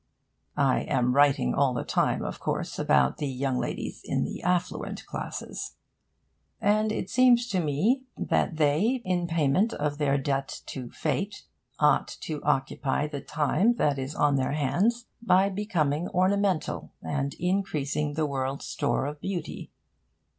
(I 0.57 0.79
am 0.79 1.13
writing 1.13 1.53
all 1.53 1.75
the 1.75 1.83
time, 1.83 2.23
of 2.23 2.39
course, 2.39 2.79
about 2.79 3.17
the 3.17 3.27
young 3.27 3.59
ladies 3.59 4.01
in 4.03 4.23
the 4.23 4.41
affluent 4.41 5.05
classes.) 5.05 5.75
And 6.59 6.91
it 6.91 7.07
seems 7.11 7.47
to 7.49 7.59
me 7.59 8.05
that 8.17 8.55
they, 8.57 9.03
in 9.05 9.27
payment 9.27 9.73
of 9.73 9.99
their 9.99 10.17
debt 10.17 10.61
to 10.65 10.89
Fate, 10.89 11.43
ought 11.77 12.07
to 12.21 12.41
occupy 12.41 13.05
the 13.05 13.21
time 13.21 13.75
that 13.75 13.99
is 13.99 14.15
on 14.15 14.37
their 14.37 14.53
hands 14.53 15.05
by 15.21 15.49
becoming 15.49 16.07
ornamental, 16.09 16.91
and 17.03 17.35
increasing 17.35 18.13
the 18.15 18.25
world's 18.25 18.65
store 18.65 19.05
of 19.05 19.21
beauty. 19.21 19.71